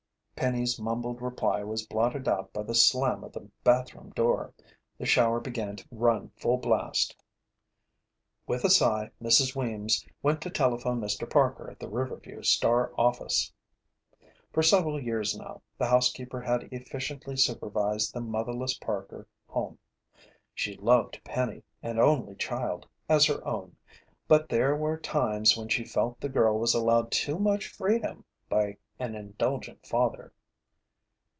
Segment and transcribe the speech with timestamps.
[0.35, 4.55] Penny's mumbled reply was blotted out by the slam of the bathroom door.
[4.97, 7.15] The shower began to run full blast.
[8.47, 9.55] With a sigh, Mrs.
[9.55, 11.29] Weems went to telephone Mr.
[11.29, 13.53] Parker at the Riverview Star office.
[14.51, 19.77] For several years now, the housekeeper had efficiently supervised the motherless Parker home.
[20.55, 23.75] She loved Penny, an only child, as her own,
[24.27, 28.75] but there were times when she felt the girl was allowed too much freedom by
[28.99, 30.31] an indulgent father.